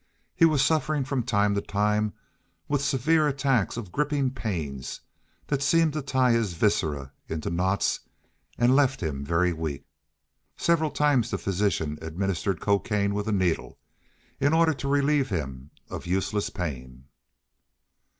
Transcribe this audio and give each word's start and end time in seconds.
He 0.35 0.45
was 0.45 0.65
suffering 0.65 1.03
from 1.05 1.21
time 1.21 1.53
to 1.53 1.61
time 1.61 2.13
with 2.67 2.81
severe 2.81 3.27
attacks 3.27 3.77
of 3.77 3.91
griping 3.91 4.31
pains 4.31 5.01
that 5.45 5.61
seemed 5.61 5.93
to 5.93 6.01
tie 6.01 6.31
his 6.31 6.53
viscera 6.53 7.11
into 7.27 7.51
knots, 7.51 7.99
and 8.57 8.75
left 8.75 9.03
him 9.03 9.23
very 9.23 9.53
weak. 9.53 9.85
Several 10.57 10.89
times 10.89 11.29
the 11.29 11.37
physician 11.37 11.99
administered 12.01 12.59
cocaine 12.59 13.13
with 13.13 13.27
a 13.27 13.31
needle 13.31 13.77
in 14.39 14.53
order 14.53 14.73
to 14.73 14.87
relieve 14.87 15.29
him 15.29 15.69
of 15.87 16.07
useless 16.07 16.49
pain. 16.49 17.03